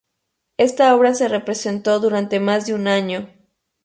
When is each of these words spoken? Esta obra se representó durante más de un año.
Esta 0.57 0.95
obra 0.95 1.13
se 1.13 1.27
representó 1.27 1.99
durante 1.99 2.39
más 2.39 2.65
de 2.65 2.73
un 2.73 2.87
año. 2.87 3.29